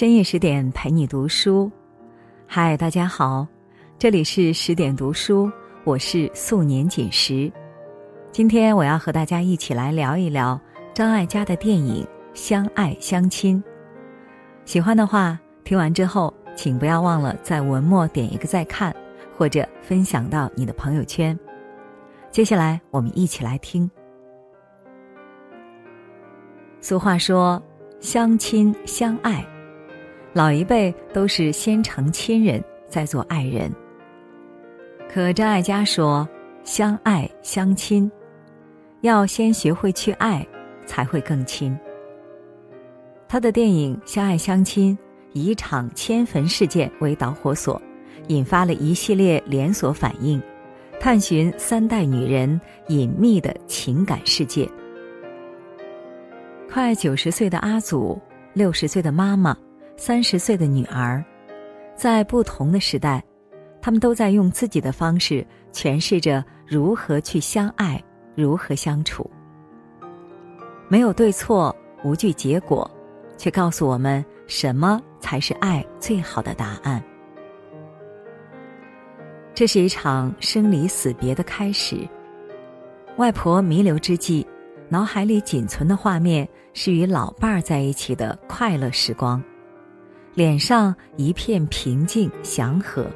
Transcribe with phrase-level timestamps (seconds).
[0.00, 1.70] 深夜十点陪你读书，
[2.46, 3.46] 嗨，大家好，
[3.98, 5.52] 这里是十点读书，
[5.84, 7.52] 我是素年锦时。
[8.32, 10.58] 今天我要和大家一起来聊一聊
[10.94, 12.02] 张艾嘉的电影
[12.32, 13.62] 《相爱相亲》。
[14.64, 18.96] 喜欢的话，听完之后请不要忘了在文末点一个再看，
[19.36, 21.38] 或者分享到你的朋友圈。
[22.30, 23.90] 接下来我们一起来听。
[26.80, 27.62] 俗话说
[28.00, 29.46] ：“相亲相爱。”
[30.32, 33.70] 老一辈都是先成亲人，再做爱人。
[35.12, 36.28] 可张艾嘉说
[36.62, 38.10] ：“相爱相亲，
[39.00, 40.46] 要先学会去爱，
[40.86, 41.76] 才会更亲。”
[43.26, 44.96] 他的电影《相爱相亲》
[45.32, 47.80] 以一场迁坟事件为导火索，
[48.28, 50.40] 引发了一系列连锁反应，
[51.00, 54.68] 探寻三代女人隐秘的情感世界。
[56.70, 58.16] 快九十岁的阿祖，
[58.52, 59.56] 六十岁的妈妈。
[60.00, 61.22] 三十岁的女儿，
[61.94, 63.22] 在不同的时代，
[63.82, 68.02] 他们都在用自己的方式诠释着如何去相爱，
[68.34, 69.30] 如何相处。
[70.88, 72.90] 没有对错，无惧结果，
[73.36, 77.04] 却告诉我们什么才是爱最好的答案。
[79.52, 82.08] 这是一场生离死别的开始。
[83.18, 84.46] 外婆弥留之际，
[84.88, 89.44] 脑海里仅存的画面是与老伴儿在一起的快乐时光。
[90.34, 93.06] 脸上一片平静祥和。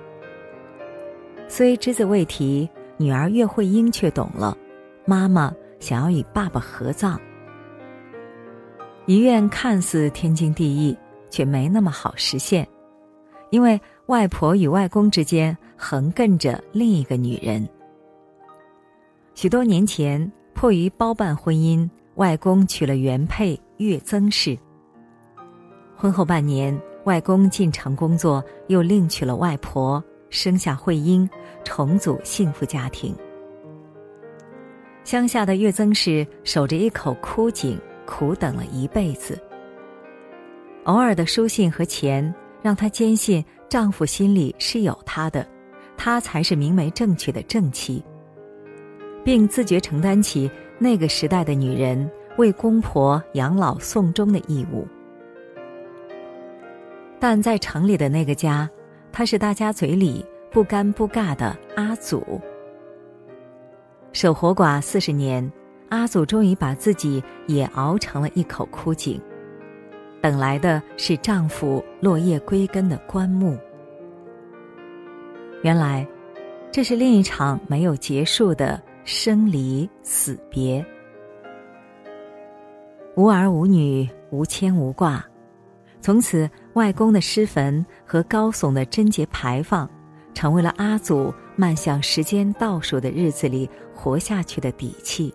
[1.47, 4.56] 虽只字未提，女儿岳慧英却懂了。
[5.05, 7.21] 妈妈想要与爸爸合葬。
[9.06, 10.97] 遗愿看似天经地义，
[11.29, 12.67] 却没那么好实现，
[13.51, 17.69] 因为外婆与外公之间横亘着另一个女人。
[19.34, 24.59] 许多年前，迫于包办婚姻，外公娶了原配岳曾氏。
[25.95, 26.77] 婚后半年。
[27.05, 31.28] 外公进城工作，又另娶了外婆，生下慧英，
[31.62, 33.15] 重组幸福家庭。
[35.04, 39.38] 乡下的岳曾氏守着一口枯井，苦等了一辈子。
[40.84, 45.47] 偶尔的书信和钱，让她坚信丈夫心里是有她的，
[45.98, 48.03] 她才是明媒正娶的正妻，
[49.22, 54.88] 并自觉承担起那个时代的女人为公婆养老送终的义务。
[57.27, 58.69] 但在城里的那个家，
[59.11, 62.39] 他是大家嘴里不尴不尬的阿祖。
[64.12, 65.51] 守活寡四十年，
[65.89, 69.19] 阿祖终于把自己也熬成了一口枯井，
[70.21, 73.56] 等来的是丈夫落叶归根的棺木。
[75.62, 76.06] 原来，
[76.71, 80.85] 这是另一场没有结束的生离死别。
[83.17, 85.25] 无儿无女，无牵无挂。
[86.03, 89.89] 从此，外公的尸坟和高耸的贞节牌坊，
[90.35, 95.33] 成为了阿祖迈向时间倒数的日子里活下去的底气。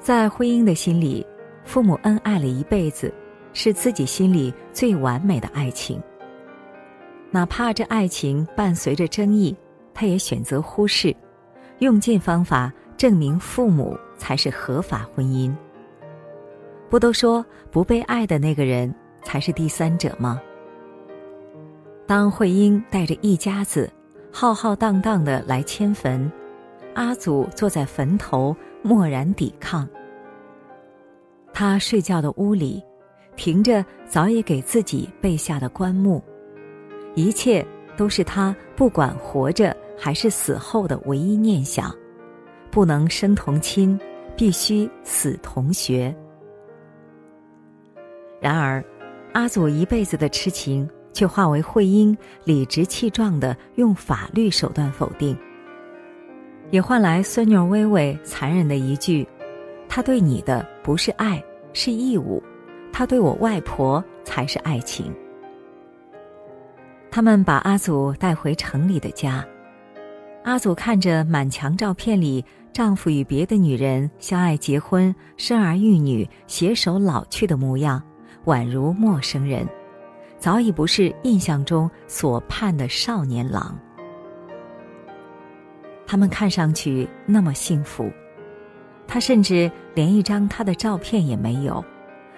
[0.00, 1.24] 在婚姻的心里，
[1.64, 3.12] 父母恩爱了一辈子，
[3.52, 6.00] 是自己心里最完美的爱情。
[7.30, 9.56] 哪怕这爱情伴随着争议，
[9.94, 11.14] 他也选择忽视，
[11.78, 15.54] 用尽方法证明父母才是合法婚姻。
[16.88, 20.40] 不都说不被爱的那个人才是第三者吗？
[22.06, 23.88] 当慧英带着一家子
[24.32, 26.30] 浩浩荡荡的来迁坟，
[26.94, 29.88] 阿祖坐在坟头默然抵抗。
[31.52, 32.82] 他睡觉的屋里，
[33.36, 36.22] 停着早已给自己备下的棺木，
[37.14, 37.64] 一切
[37.96, 41.94] 都是他不管活着还是死后的唯一念想：
[42.70, 43.98] 不能生同亲，
[44.36, 46.14] 必须死同学。
[48.40, 48.82] 然而，
[49.32, 55.36] 阿祖一辈子的痴情却化为慧英理直气壮的用法律手段否定，
[56.70, 59.26] 也换来孙女微微残忍的一句
[59.88, 61.42] ：“他对你的不是爱，
[61.72, 62.42] 是义务；
[62.92, 65.14] 他对我外婆才是爱情。”
[67.10, 69.46] 他们把阿祖带回城里的家，
[70.42, 78.02] 阿祖看着满墙照片里丈夫与别的女人相爱、结婚、生儿育女、携手老去的模样。
[78.44, 79.66] 宛如陌生人，
[80.38, 83.78] 早已不是印象中所盼的少年郎。
[86.06, 88.10] 他们看上去那么幸福，
[89.06, 91.84] 他甚至连一张他的照片也没有，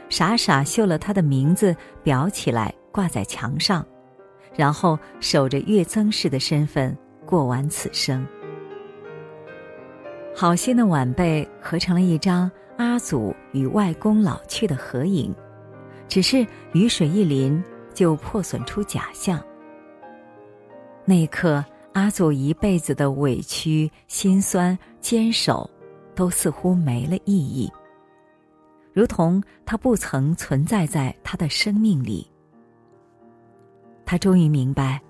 [0.09, 3.87] 傻傻绣了他的名字裱起来挂在墙上，
[4.55, 6.95] 然后守着岳曾氏的身份
[7.25, 8.27] 过完此生。
[10.35, 15.35] 好心的晚辈合成了一张阿祖与外公老去的合影。
[16.13, 17.65] 只是雨水一淋
[17.95, 19.43] 就破损出假象。
[21.07, 21.65] 那一刻，
[21.95, 25.71] 阿祖一辈子的委屈、心酸、坚守，
[26.15, 27.73] 都似乎没了意义，
[28.93, 32.31] 如同他不曾存在在他的生命里。
[34.05, 35.01] 他终于明白，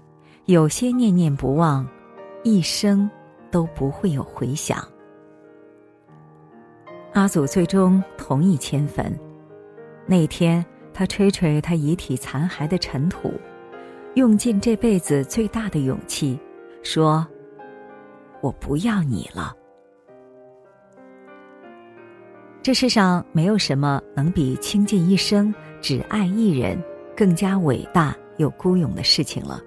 [0.45, 1.85] 有些念念不忘，
[2.45, 3.11] 一生
[3.51, 4.87] 都不会有回响。
[7.13, 9.13] 阿祖最终同意迁坟。
[10.07, 13.33] 那天，他吹吹他遗体残骸的尘土，
[14.15, 16.39] 用尽这辈子最大的勇气，
[16.83, 17.27] 说
[18.41, 19.57] ：“我不要你了。”
[22.63, 26.81] 这世上没有什么能比倾尽一生只爱一人
[27.17, 29.61] 更加伟大又孤勇的事情了。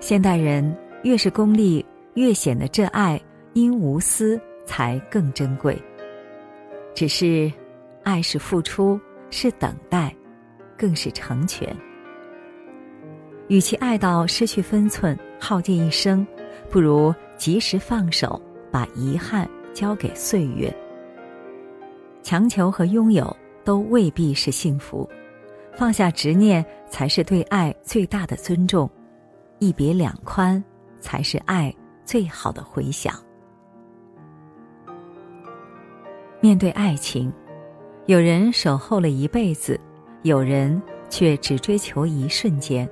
[0.00, 1.84] 现代人越是功利，
[2.14, 3.20] 越显得这爱
[3.54, 4.40] 因无私。
[4.68, 5.80] 才更珍贵。
[6.92, 7.48] 只是，
[8.02, 9.00] 爱是付出，
[9.30, 10.14] 是等待，
[10.76, 11.74] 更是成全。
[13.48, 16.26] 与其爱到失去分寸，耗尽一生，
[16.68, 18.40] 不如及时放手，
[18.70, 20.74] 把遗憾交给岁月。
[22.22, 23.34] 强求和拥有
[23.64, 25.08] 都未必是幸福，
[25.76, 28.90] 放下执念才是对爱最大的尊重，
[29.60, 30.62] 一别两宽
[30.98, 31.72] 才是爱
[32.04, 33.14] 最好的回响。
[36.40, 37.32] 面对爱情，
[38.06, 39.80] 有人守候了一辈子，
[40.22, 42.88] 有人却只追求一瞬间。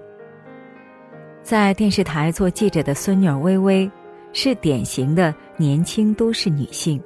[1.41, 3.89] 在电视台做记者的孙女微微，
[4.33, 7.01] 是典型的年轻都市女性。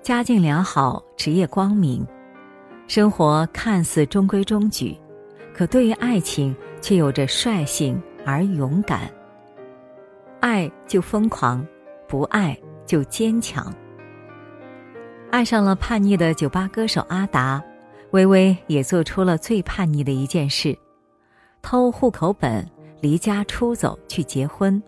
[0.00, 2.06] 家境良好，职业光明，
[2.86, 4.96] 生活看似中规中矩，
[5.52, 9.10] 可对于爱情却有着率性而勇敢。
[10.38, 11.66] 爱就疯狂，
[12.06, 12.56] 不爱
[12.86, 13.74] 就坚强。
[15.36, 17.62] 爱上了叛逆的酒吧歌手阿达，
[18.12, 20.74] 微微也做出了最叛逆的一件事：
[21.60, 22.66] 偷户口本，
[23.02, 24.82] 离家出走去结婚。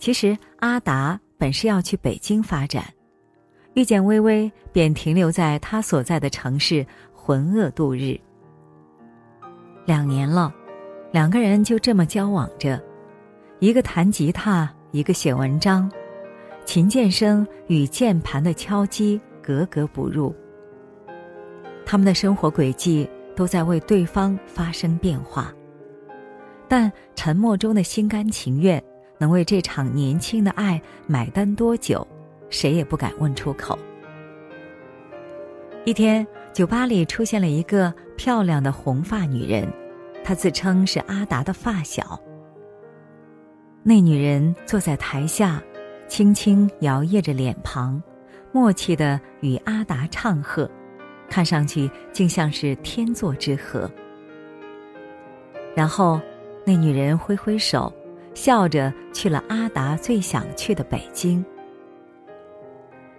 [0.00, 2.92] 其实阿达本是要去北京发展，
[3.74, 8.18] 遇见微微便停留在他所在的城市浑噩度日。
[9.86, 10.52] 两年了，
[11.12, 12.82] 两个人就这么交往着，
[13.60, 15.88] 一个弹吉他，一个写文章。
[16.68, 20.34] 琴键声与键盘的敲击格格不入。
[21.86, 25.50] 他们的生活轨迹都在为对方发生变化，
[26.68, 28.84] 但沉默中的心甘情愿
[29.16, 32.06] 能为这场年轻的爱买单多久，
[32.50, 33.78] 谁也不敢问出口。
[35.86, 39.66] 一天，酒吧里出现了一个漂亮的红发女人，
[40.22, 42.20] 她自称是阿达的发小。
[43.82, 45.62] 那女人坐在台下。
[46.08, 48.02] 轻轻摇曳着脸庞，
[48.50, 50.68] 默契的与阿达唱和，
[51.28, 53.88] 看上去竟像是天作之合。
[55.76, 56.20] 然后，
[56.64, 57.92] 那女人挥挥手，
[58.34, 61.44] 笑着去了阿达最想去的北京。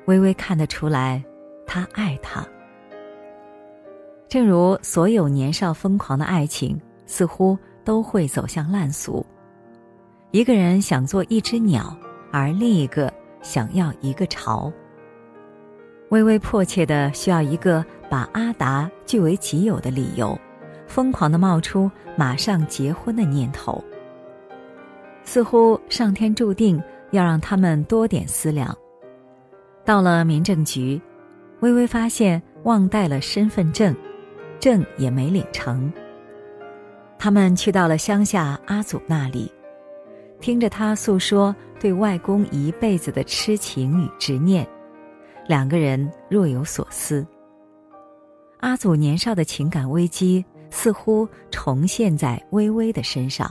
[0.06, 1.24] 微微看得出来，
[1.66, 2.46] 他爱她。
[4.28, 9.26] 正如所有年少疯狂的爱情，似乎都会走向烂俗。
[10.32, 11.96] 一个人想做一只鸟。
[12.32, 13.12] 而另一个
[13.42, 14.72] 想要一个巢。
[16.10, 20.38] 微微迫切的需要一个把阿达据为己有的理由，
[20.88, 23.84] 疯狂的冒出马上结婚的念头。
[25.24, 28.76] 似乎上天注定要让他们多点思量。
[29.86, 31.00] 到了民政局，
[31.60, 33.96] 微微发现忘带了身份证，
[34.60, 35.92] 证也没领成。
[37.20, 39.52] 他们去到了乡下阿祖那里。
[40.40, 44.68] 听着他诉说对外公一辈子的痴情与执念，
[45.48, 47.26] 两个人若有所思。
[48.60, 53.50] 阿祖年少的情感危机似乎重现在微微的身上。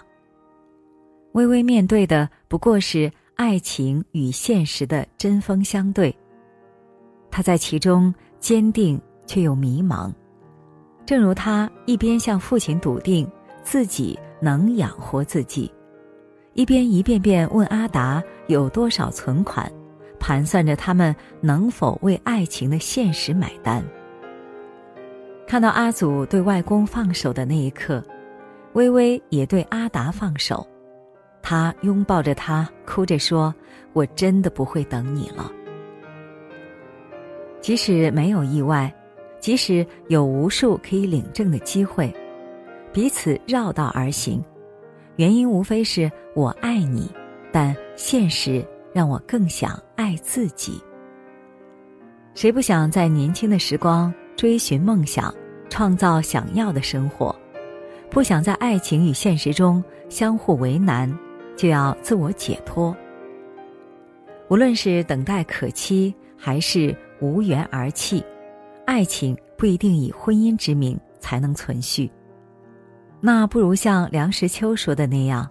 [1.33, 6.15] 微微面对的不过是爱情与现实的针锋相对，
[7.31, 10.13] 他在其中坚定却又迷茫，
[11.07, 13.31] 正如他一边向父亲笃定
[13.63, 15.73] 自己能养活自己。
[16.59, 19.71] 一边一遍遍问阿达有多少存款，
[20.19, 23.81] 盘算着他们能否为爱情的现实买单。
[25.47, 28.03] 看到阿祖对外公放手的那一刻，
[28.73, 30.67] 微微也对阿达放手。
[31.41, 33.55] 他拥抱着他，哭着说
[33.95, 35.53] ：“我真的不会等你了。”
[37.63, 38.93] 即使没有意外，
[39.39, 42.13] 即使有无数可以领证的机会，
[42.93, 44.43] 彼此绕道而行。
[45.19, 47.11] 原因无非是我爱你，
[47.51, 50.81] 但现实让我更想爱自己。
[52.37, 55.35] 谁不想在年轻的时光追寻梦想，
[55.69, 57.35] 创造想要的生活，
[58.09, 61.13] 不想在爱情与现实中相互为难，
[61.57, 62.97] 就要自我解脱。
[64.49, 68.23] 无论是等待可期，还是无缘而弃，
[68.87, 72.09] 爱情不一定以婚姻之名才能存续。
[73.21, 75.49] 那不如像梁实秋说的那样：“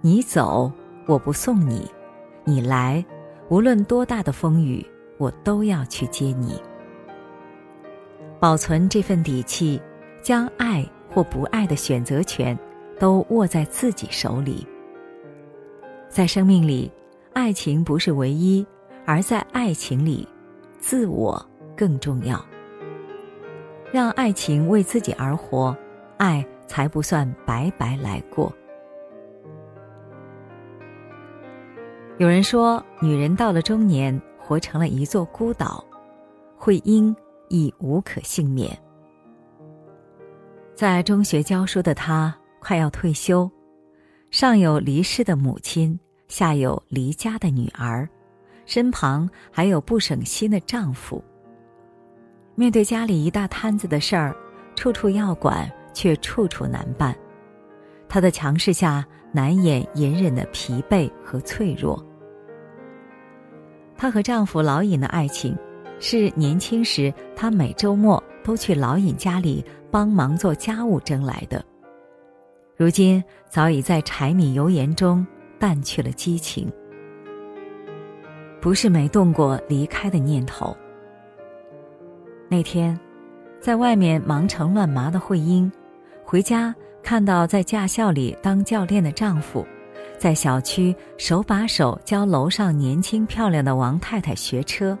[0.00, 0.72] 你走，
[1.06, 1.86] 我不送你；
[2.44, 3.04] 你来，
[3.50, 4.84] 无论多大的风雨，
[5.18, 6.60] 我都要去接你。”
[8.40, 9.80] 保存这份底气，
[10.22, 12.58] 将爱或不爱的选择权
[12.98, 14.66] 都握在自己手里。
[16.08, 16.90] 在生命里，
[17.32, 18.64] 爱情不是唯一，
[19.04, 20.26] 而在爱情里，
[20.78, 21.44] 自我
[21.76, 22.42] 更重要。
[23.92, 25.76] 让爱情为自己而活，
[26.16, 28.52] 爱才不算白白来过。
[32.18, 35.84] 有人说，女人到了中年，活成了一座孤岛，
[36.56, 37.14] 会因。
[37.50, 38.76] 亦无可幸免。
[40.74, 43.48] 在中学教书的她快要退休，
[44.30, 48.08] 上有离世的母亲，下有离家的女儿，
[48.64, 51.22] 身旁还有不省心的丈夫。
[52.56, 54.34] 面对家里一大摊子的事儿，
[54.74, 57.16] 处处要管，却处处难办。
[58.06, 62.04] 她的强势下，难掩隐忍的疲惫和脆弱。
[63.96, 65.56] 她和丈夫老尹的爱情。
[66.00, 71.64] 是年轻时，她每周末都去老尹家里帮忙做家务争来的。
[72.76, 75.24] 如今早已在柴米油盐中
[75.56, 76.70] 淡去了激情。
[78.60, 80.76] 不是没动过离开的念头。
[82.50, 82.98] 那天，
[83.60, 85.70] 在外面忙成乱麻的慧英，
[86.24, 89.64] 回家看到在驾校里当教练的丈夫，
[90.18, 94.98] 在小区手把手教楼上年轻漂亮的王太太学车。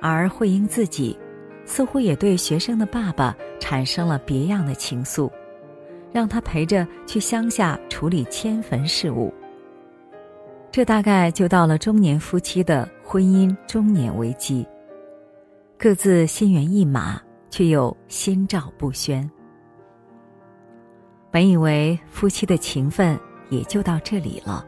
[0.00, 1.18] 而慧英自己，
[1.64, 5.28] 似乎也对学生的爸爸产生了别样的情愫，
[6.12, 9.32] 让他陪着去乡下处理迁坟事务。
[10.70, 14.64] 这大概就到了中年夫妻的婚姻中年危机，
[15.78, 19.28] 各自心猿意马，却又心照不宣。
[21.38, 23.16] 本以为夫妻的情分
[23.48, 24.66] 也就到这里了，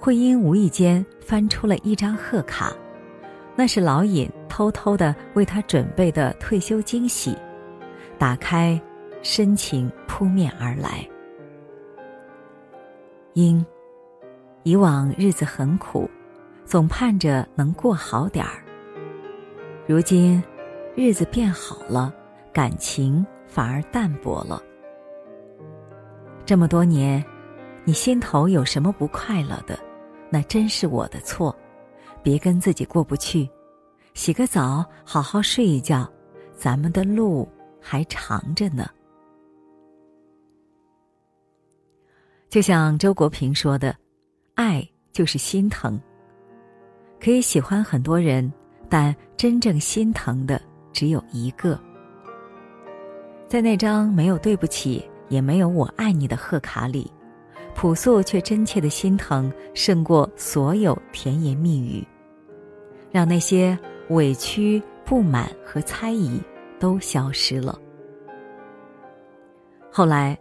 [0.00, 2.72] 慧英无意间翻出了一张贺卡。
[3.54, 7.38] 那是老尹偷偷的为他准备的退休惊喜，
[8.18, 8.82] 打开，
[9.22, 11.08] 深情扑面而来。
[13.34, 13.64] 因，
[14.64, 16.10] 以往日子很苦，
[16.64, 18.60] 总盼着能过好点儿。
[19.86, 20.42] 如今，
[20.96, 22.12] 日子变好了，
[22.52, 24.60] 感情反而淡薄了。
[26.46, 27.24] 这么多年，
[27.84, 29.78] 你心头有什么不快乐的，
[30.30, 31.54] 那真是我的错。
[32.22, 33.48] 别跟自己过不去，
[34.14, 36.10] 洗个澡，好好睡一觉，
[36.56, 37.48] 咱们的路
[37.80, 38.88] 还长着呢。
[42.48, 43.94] 就像周国平说的
[44.54, 46.00] ：“爱就是心疼。”
[47.20, 48.52] 可以喜欢很多人，
[48.88, 50.60] 但真正心疼的
[50.92, 51.78] 只有一个。
[53.48, 57.10] 在那张没有对不起，也没有我爱你的贺卡里，
[57.74, 62.06] 朴素却真切的心疼，胜过所有甜言蜜语。
[63.10, 63.78] 让那些
[64.08, 66.40] 委屈、不满和猜疑
[66.78, 67.78] 都消失了。
[69.90, 70.36] 后来，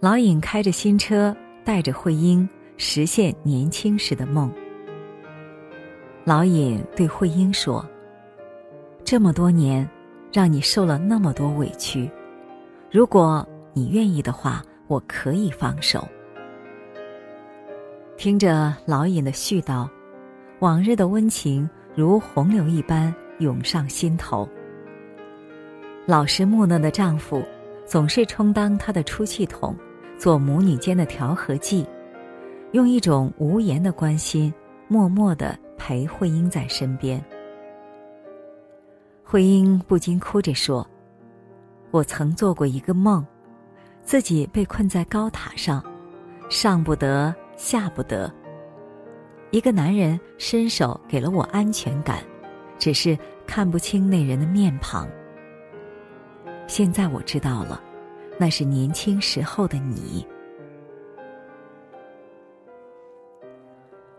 [0.00, 4.50] 老尹开着新车，带着慧英实现年轻时的梦。
[6.24, 7.86] 老尹对慧英说
[9.04, 9.88] ：“这么多年，
[10.32, 12.10] 让你受了那么多委屈，
[12.90, 16.08] 如果你愿意的话，我可以放手。”
[18.16, 19.86] 听着老尹的絮叨，
[20.60, 21.68] 往日的温情。
[21.94, 24.46] 如洪流一般涌上心头。
[26.04, 27.42] 老实木讷的丈夫，
[27.86, 29.74] 总是充当她的出气筒，
[30.18, 31.86] 做母女间的调和剂，
[32.72, 34.52] 用一种无言的关心，
[34.88, 37.18] 默默的陪慧英在身边。
[39.24, 40.86] 慧英不禁哭着说
[41.90, 43.26] ：“我曾做过一个梦，
[44.06, 45.84] 自己被困在高塔上，
[46.48, 48.32] 上不得，下不得。”
[49.50, 52.22] 一个男人伸手给了我安全感，
[52.78, 55.08] 只是看不清那人的面庞。
[56.68, 57.82] 现在我知道了，
[58.38, 60.24] 那是年轻时候的你。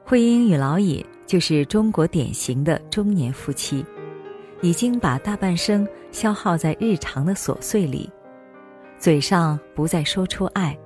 [0.03, 3.85] 慧英与老尹就是中国典型的中年夫妻，
[4.61, 8.09] 已经把大半生消耗在日常的琐碎里，
[8.99, 10.77] 嘴上不再说出爱，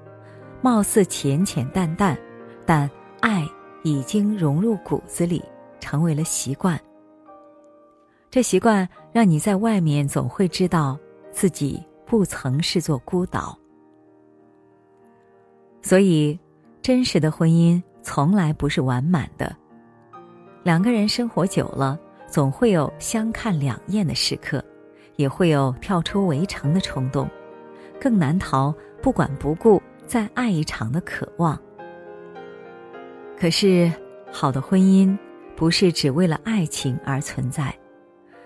[0.62, 2.18] 貌似浅浅淡淡，
[2.66, 2.90] 但
[3.20, 3.48] 爱。
[3.84, 5.44] 已经融入骨子里，
[5.80, 6.80] 成为了习惯。
[8.30, 10.96] 这习惯让你在外面总会知道
[11.32, 13.58] 自己不曾是座孤岛。
[15.82, 16.40] 所以，
[16.84, 19.52] 真实的婚姻从来不是完满的。
[20.62, 24.64] 两个人生活久了，总会有相看两厌的时刻，
[25.16, 27.28] 也会有跳出围城的冲动，
[28.02, 31.58] 更难逃不管不顾再爱一场的渴望。
[33.38, 33.92] 可是，
[34.32, 35.16] 好的婚姻
[35.56, 37.74] 不是只为了爱情而存在，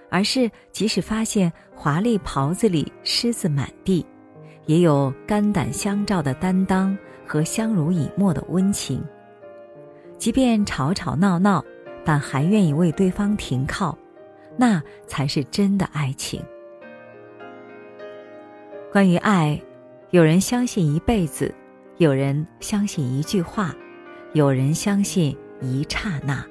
[0.10, 4.06] 而是即使发现华丽袍子里虱子满地，
[4.66, 6.96] 也有肝胆相照的担当
[7.26, 9.02] 和相濡以沫的温情。
[10.18, 11.64] 即便吵吵闹闹。
[12.08, 13.98] 但还愿意为对方停靠，
[14.58, 16.40] 那才是真的爱情。
[18.96, 19.62] 关于爱，
[20.12, 21.54] 有人相信一辈子，
[21.98, 23.76] 有人相信一句话，
[24.32, 26.42] 有人相信一刹那。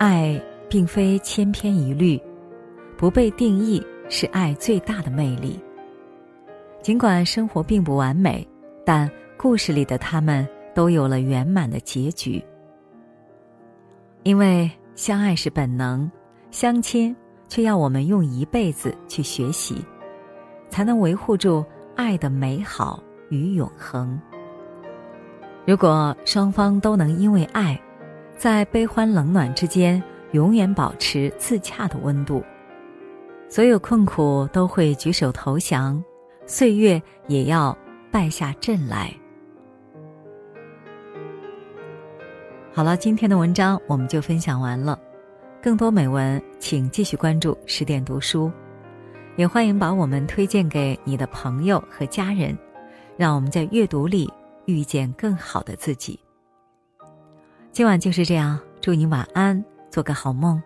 [0.00, 2.20] 爱并非千篇一律，
[2.98, 5.60] 不被定义是爱最大的魅力。
[6.82, 8.44] 尽管生活并不完美，
[8.84, 10.44] 但故事里的他们
[10.74, 12.44] 都有了圆满的结局。
[14.24, 16.10] 因为相爱是本能，
[16.50, 17.14] 相亲
[17.46, 19.76] 却要我们用一辈子去学习，
[20.70, 24.18] 才能维护住爱的美好与永恒。
[25.66, 27.78] 如果双方都能因为爱，
[28.36, 32.42] 在悲欢冷暖之间永远保持自洽的温度，
[33.48, 36.02] 所有困苦都会举手投降，
[36.46, 37.76] 岁月也要
[38.10, 39.14] 败下阵来。
[42.72, 44.98] 好了，今天的文章我们就分享完了。
[45.60, 48.50] 更多美文，请继续关注十点读书，
[49.36, 52.56] 也欢迎把我们推荐给你的朋友和家人，
[53.16, 54.30] 让我们在阅读里
[54.66, 56.18] 遇见更好的自己。
[57.72, 60.62] 今晚就是这样，祝你晚安，做个好梦。